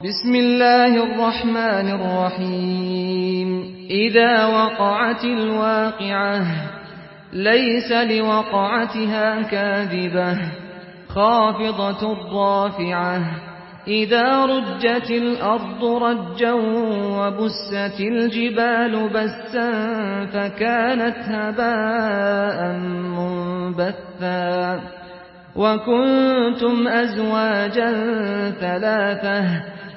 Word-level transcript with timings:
بسم 0.00 0.34
الله 0.34 1.04
الرحمن 1.04 1.88
الرحيم. 2.00 3.48
إذا 3.90 4.46
وقعت 4.46 5.24
الواقعة 5.24 6.42
ليس 7.32 7.92
لوقعتها 7.92 9.42
كاذبة. 9.42 10.38
خافضة 11.08 12.16
رافعة 12.32 13.20
إذا 13.88 14.44
رجت 14.44 15.10
الأرض 15.10 15.84
رجا 15.84 16.52
وبست 17.18 18.00
الجبال 18.00 19.08
بسا 19.08 19.70
فكانت 20.26 21.16
هباء 21.28 22.72
منبثا. 23.16 24.80
وكنتم 25.56 26.88
أزواجا 26.88 27.92
ثلاثة 28.60 29.79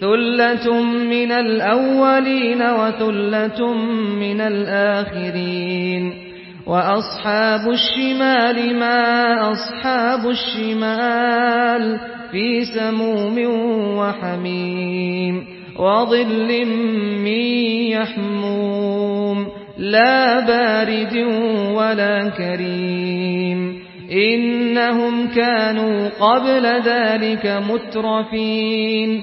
ثلة 0.00 0.82
من 0.82 1.32
الأولين 1.32 2.62
وثلة 2.62 3.74
من 4.20 4.40
الآخرين 4.40 6.14
وأصحاب 6.66 7.70
الشمال 7.70 8.76
ما 8.78 9.02
أصحاب 9.52 10.28
الشمال 10.30 11.98
في 12.30 12.64
سموم 12.64 13.36
وحميم 13.98 15.44
وظل 15.78 16.66
من 17.24 17.38
يحموم 17.90 19.46
لا 19.78 20.40
بارد 20.46 21.16
ولا 21.74 22.28
كريم 22.28 23.78
إنهم 24.12 25.28
كانوا 25.28 26.08
قبل 26.20 26.66
ذلك 26.66 27.62
مترفين 27.70 29.22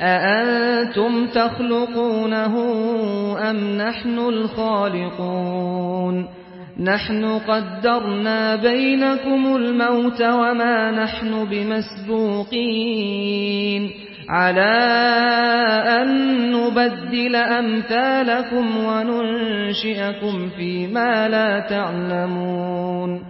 أأنتم 0.00 1.26
تخلقونه 1.26 2.54
أم 3.50 3.76
نحن 3.76 4.18
الخالقون؟ 4.18 6.26
نحن 6.80 7.24
قدرنا 7.24 8.56
بينكم 8.56 9.56
الموت 9.56 10.22
وما 10.22 10.90
نحن 10.90 11.44
بمسبوقين. 11.50 13.90
على 14.28 14.76
أن 16.02 16.08
نبدل 16.52 17.36
أمثالكم 17.36 18.84
وننشئكم 18.84 20.48
فيما 20.56 21.28
لا 21.28 21.60
تعلمون. 21.60 23.29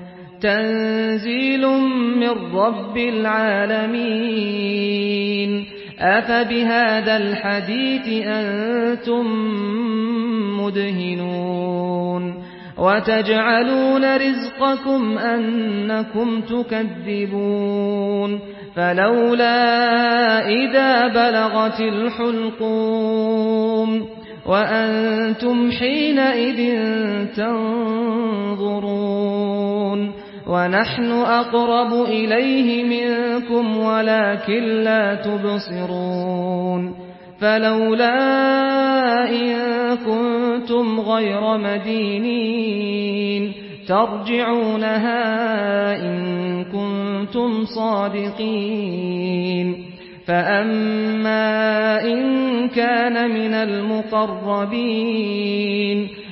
تنزيل 0.41 1.67
من 2.17 2.55
رب 2.55 2.97
العالمين. 2.97 5.65
أفبهذا 5.99 7.17
الحديث 7.17 8.27
أنتم 8.27 9.25
مدهنون. 10.61 12.43
وتجعلون 12.77 14.17
رزقكم 14.17 15.17
أنكم 15.17 16.41
تكذبون. 16.41 18.39
فلولا 18.75 19.59
إذا 20.49 21.07
بلغت 21.07 21.79
الحلقوم. 21.79 24.05
وأنتم 24.45 25.71
حينئذ 25.71 26.79
تنظرون. 27.37 30.11
ونحن 30.47 31.11
أقرب 31.11 31.93
إليه 32.03 32.83
منكم 32.83 33.77
ولكن 33.77 34.63
لا 34.63 35.15
تبصرون 35.15 36.95
فلولا 37.39 38.19
إن 39.29 39.55
كنتم 40.05 40.99
غير 40.99 41.57
مدينين 41.57 43.53
ترجعونها 43.87 45.21
إن 45.95 46.63
كنتم 46.63 47.65
صادقين 47.65 49.11
فأما 50.27 52.03
إن 52.03 52.67
كان 52.69 53.31
من 53.31 53.53
المقربين 53.53 55.01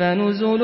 فنزل 0.00 0.62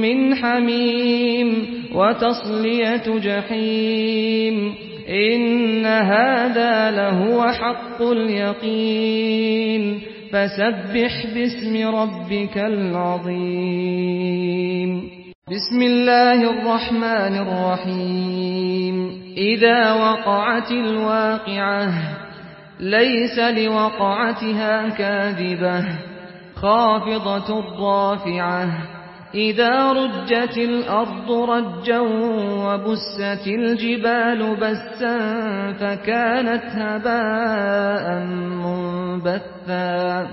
من 0.00 0.34
حميم 0.34 1.66
وتصلية 1.94 3.18
جحيم 3.18 4.74
إن 5.08 5.86
هذا 5.86 6.90
لهو 6.90 7.42
حق 7.52 8.02
اليقين 8.02 10.00
فسبح 10.32 11.26
باسم 11.34 11.86
ربك 11.96 12.58
العظيم 12.58 14.00
بسم 15.48 15.82
الله 15.82 16.50
الرحمن 16.50 17.36
الرحيم 17.46 19.10
إذا 19.36 19.92
وقعت 19.92 20.70
الواقعة 20.70 21.92
ليس 22.80 23.38
لوقعتها 23.38 24.88
كاذبة 24.88 26.09
خافضة 26.62 27.64
رافعة. 27.80 28.68
إذا 29.34 29.92
رجت 29.92 30.58
الأرض 30.58 31.30
رجا 31.30 31.98
وبست 32.64 33.46
الجبال 33.46 34.56
بسا 34.56 35.18
فكانت 35.72 36.64
هباء 36.64 38.24
منبثا. 38.64 40.26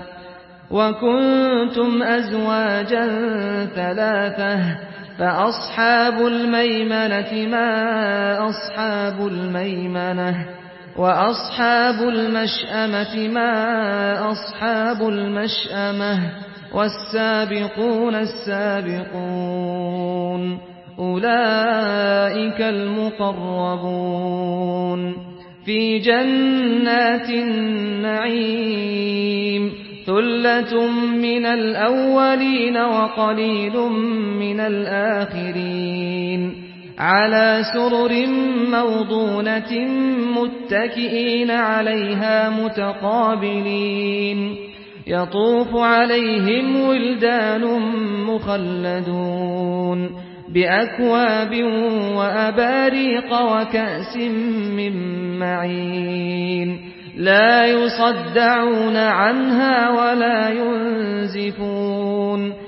وكنتم 0.70 2.02
أزواجا 2.02 3.06
ثلاثة 3.74 4.78
فأصحاب 5.18 6.26
الميمنة 6.26 7.48
ما 7.50 8.48
أصحاب 8.48 9.26
الميمنة. 9.26 10.57
وأصحاب 10.98 12.08
المشأمة 12.08 13.28
ما 13.28 13.52
أصحاب 14.32 15.08
المشأمة 15.08 16.30
والسابقون 16.74 18.14
السابقون 19.28 20.58
أولئك 20.98 22.60
المقربون 23.88 25.14
في 25.64 25.98
جنات 25.98 27.30
النعيم 28.48 29.72
ثلة 30.06 30.86
من 31.12 31.46
الأولين 31.46 32.76
وقليل 32.76 33.76
من 34.38 34.60
الآخرين 34.60 36.54
على 36.98 37.62
سرر 37.74 38.26
موضونة 38.70 39.72
متكئين 40.36 41.50
عليها 41.50 42.50
متقابلين. 42.50 44.56
يطوف 45.06 45.76
عليهم 45.76 46.80
ولدان 46.80 47.64
مخلدون 48.26 50.10
بأكواب 50.54 51.62
وأباريق 52.14 53.32
وكأس 53.32 54.16
من 54.76 54.92
معين. 55.38 56.80
لا 57.16 57.66
يصدعون 57.66 58.96
عنها 58.96 59.90
ولا 59.90 60.48
ينزفون. 60.48 62.67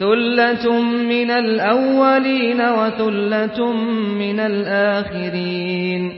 ثلة 0.00 0.80
من 0.82 1.30
الأولين 1.30 2.60
وثلة 2.60 3.72
من 4.18 4.40
الآخرين 4.40 6.12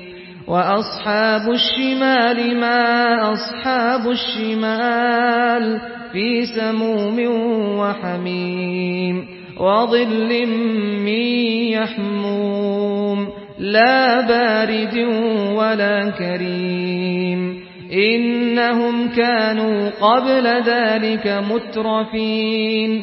وأصحاب 0.48 1.50
الشمال 1.50 2.60
ما 2.60 3.14
أصحاب 3.32 4.10
الشمال 4.10 5.80
في 6.12 6.46
سموم 6.46 7.18
وحميم 7.78 9.26
وظل 9.60 10.46
من 10.98 11.20
يحموم 11.74 13.28
لا 13.58 14.20
بارد 14.20 14.96
ولا 15.56 16.10
كريم 16.10 17.62
إنهم 17.92 19.08
كانوا 19.08 19.90
قبل 20.00 20.46
ذلك 20.46 21.42
مترفين 21.50 23.02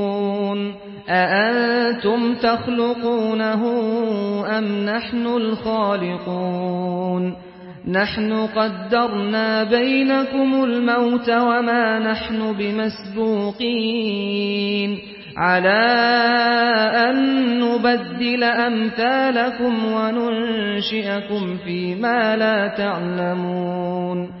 أأنتم 1.11 2.35
تخلقونه 2.35 3.63
أم 4.57 4.85
نحن 4.85 5.25
الخالقون؟ 5.25 7.35
نحن 7.87 8.33
قدرنا 8.33 9.63
بينكم 9.63 10.63
الموت 10.63 11.29
وما 11.29 11.99
نحن 11.99 12.55
بمسبوقين. 12.59 14.99
على 15.37 15.83
أن 17.09 17.15
نبدل 17.59 18.43
أمثالكم 18.43 19.93
وننشئكم 19.93 21.57
فيما 21.57 22.35
لا 22.35 22.67
تعلمون. 22.67 24.40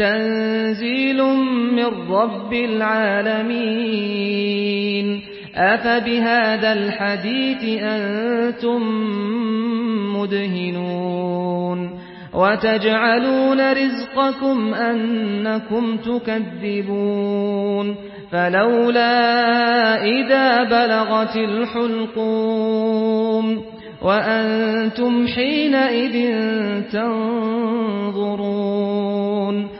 تنزيل 0.00 1.22
من 1.72 2.10
رب 2.10 2.52
العالمين. 2.52 5.20
أفبهذا 5.56 6.72
الحديث 6.72 7.82
أنتم 7.82 8.82
مدهنون. 10.16 11.90
وتجعلون 12.34 13.72
رزقكم 13.72 14.74
أنكم 14.74 15.96
تكذبون. 15.96 17.96
فلولا 18.32 20.04
إذا 20.04 20.62
بلغت 20.62 21.36
الحلقوم. 21.36 23.62
وأنتم 24.02 25.26
حينئذ 25.26 26.34
تنظرون. 26.92 29.79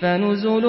فنزل 0.00 0.66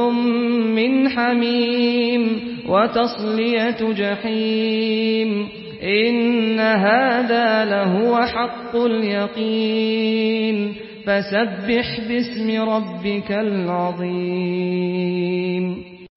من 0.75 1.09
حميم 1.09 2.39
وتصلية 2.69 3.93
جحيم 3.93 5.47
إن 5.83 6.59
هذا 6.59 7.65
لهو 7.65 8.17
حق 8.17 8.75
اليقين 8.75 10.73
فسبح 11.05 11.99
باسم 12.07 12.61
ربك 12.69 13.31
العظيم 13.31 15.07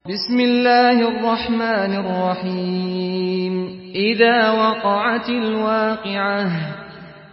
بسم 0.09 0.39
الله 0.39 1.07
الرحمن 1.07 1.95
الرحيم 1.95 3.79
إذا 3.95 4.51
وقعت 4.51 5.29
الواقعة 5.29 6.47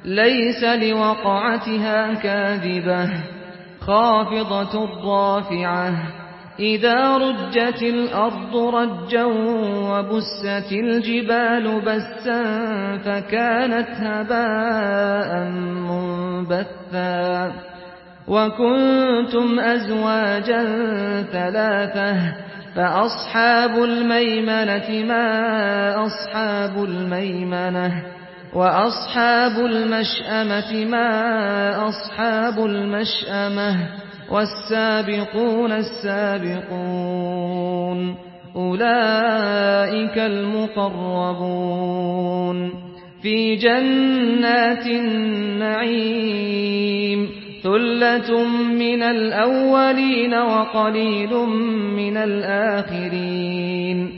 ليس 0.04 0.64
لوقعتها 0.64 2.14
كاذبة 2.14 3.08
خافضة 3.88 4.88
رافعة 5.04 5.92
إذا 6.58 7.16
رجت 7.16 7.82
الأرض 7.82 8.56
رجا 8.56 9.24
وبست 9.90 10.72
الجبال 10.72 11.80
بسا 11.80 12.42
فكانت 12.98 13.88
هباء 13.90 15.50
منبثا. 15.88 17.52
وكنتم 18.28 19.60
أزواجا 19.60 20.64
ثلاثة 21.32 22.34
فأصحاب 22.76 23.84
الميمنة 23.84 25.04
ما 25.04 26.06
أصحاب 26.06 26.84
الميمنة. 26.84 28.17
وأصحاب 28.54 29.58
المشأمة 29.66 30.84
ما 30.84 31.08
أصحاب 31.88 32.64
المشأمة 32.64 33.88
والسابقون 34.30 35.72
السابقون 36.78 38.14
أولئك 38.56 40.18
المقربون 41.48 42.72
في 43.22 43.56
جنات 43.56 44.86
النعيم 45.88 47.28
ثلة 47.62 48.44
من 48.72 49.02
الأولين 49.02 50.34
وقليل 50.34 51.34
من 51.96 52.16
الآخرين 52.16 54.17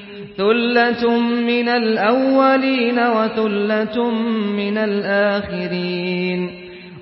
ثلة 0.41 1.19
من 1.19 1.69
الأولين 1.69 2.99
وثلة 2.99 4.11
من 4.57 4.77
الآخرين 4.77 6.49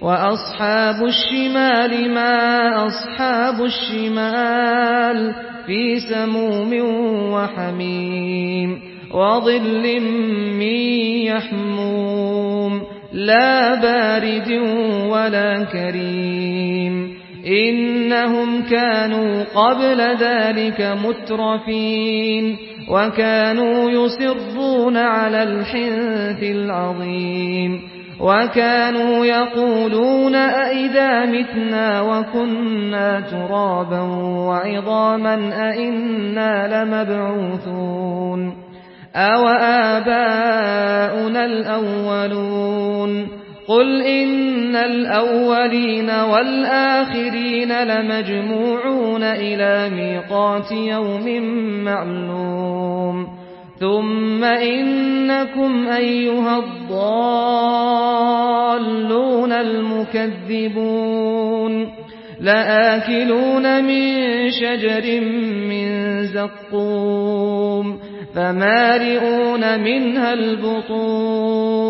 وأصحاب 0.02 0.96
الشمال 1.06 2.12
ما 2.14 2.70
أصحاب 2.88 3.64
الشمال 3.64 5.34
في 5.66 6.00
سموم 6.00 6.72
وحميم 7.34 8.80
وظل 9.14 10.00
من 10.60 10.82
يحموم 11.32 12.82
لا 13.14 13.76
بارد 13.82 14.52
ولا 15.10 15.64
كريم 15.64 17.14
إنهم 17.48 18.62
كانوا 18.70 19.44
قبل 19.56 20.02
ذلك 20.02 20.98
مترفين 21.06 22.69
وكانوا 22.90 23.92
يصرون 23.92 24.98
على 24.98 25.44
الحنث 25.44 26.44
العظيم 26.44 27.82
وكانوا 28.20 29.26
يقولون 29.26 30.36
أئذا 30.36 31.26
متنا 31.26 32.02
وكنا 32.02 33.20
ترابا 33.20 34.02
وعظاما 34.48 35.36
أئنا 35.70 36.84
لمبعوثون 36.84 38.54
أو 39.16 39.48
آباؤنا 39.98 41.46
الأولون 41.46 43.39
قل 43.70 44.02
إن 44.02 44.76
الأولين 44.76 46.10
والآخرين 46.10 47.84
لمجموعون 47.84 49.24
إلى 49.24 49.90
ميقات 49.96 50.72
يوم 50.72 51.44
معلوم 51.84 53.28
ثم 53.80 54.44
إنكم 54.44 55.88
أيها 55.88 56.60
الضالون 56.60 57.12
المكذبون 59.52 61.10
لآكلون 62.40 63.84
من 63.84 64.50
شجر 64.52 65.22
من 65.70 66.24
زقوم 66.24 68.00
فمارئون 68.36 69.80
منها 69.80 70.34
البطون 70.34 71.90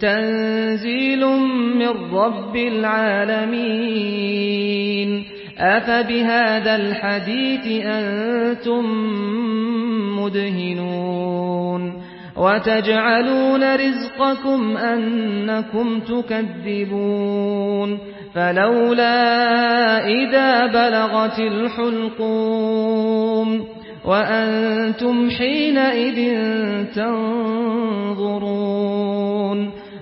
تنزيل 0.00 1.26
من 1.76 1.88
رب 2.12 2.56
العالمين. 2.56 5.24
أفبهذا 5.58 6.76
الحديث 6.76 7.86
أنتم 7.86 8.84
مدهنون. 10.20 11.92
وتجعلون 12.36 13.74
رزقكم 13.74 14.76
أنكم 14.76 16.00
تكذبون. 16.00 17.98
فلولا 18.34 20.06
إذا 20.06 20.66
بلغت 20.66 21.38
الحلقوم. 21.38 23.64
وأنتم 24.04 25.30
حينئذ 25.30 26.34
تنظرون. 26.94 29.35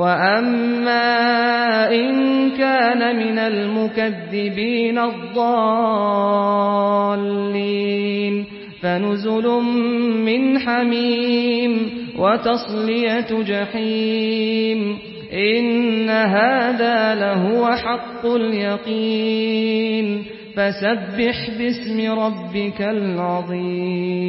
وأما 0.00 1.92
إن 1.92 2.50
كان 2.50 3.16
من 3.16 3.38
المكذبين 3.38 4.98
الضالين 4.98 5.40
فنزل 8.82 9.48
من 10.24 10.58
حميم 10.58 11.90
وتصلية 12.18 13.42
جحيم 13.42 14.98
إن 15.32 16.10
هذا 16.10 17.14
لهو 17.14 17.66
حق 17.66 18.26
اليقين 18.26 20.24
فسبح 20.56 21.50
باسم 21.58 22.10
ربك 22.10 22.82
العظيم 22.82 24.20